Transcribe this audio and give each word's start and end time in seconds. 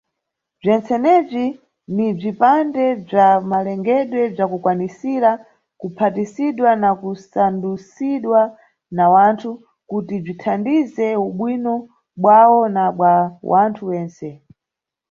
Bzentsenebzi 0.59 1.45
ni 1.95 2.07
bzipande 2.17 2.85
bza 3.07 3.27
malengedwe 3.51 4.21
bzakukwanisira 4.33 5.31
kuphatizidwa 5.79 6.69
na 6.81 6.89
kusandusidwa 6.99 8.39
na 8.97 9.05
wanthu, 9.13 9.51
kuti 9.89 10.15
bzithandize 10.23 11.07
ubwino 11.25 11.73
bwawo 12.21 12.61
na 12.75 12.85
bwa 12.97 13.13
wanthu 13.51 13.83
wentse. 13.91 14.27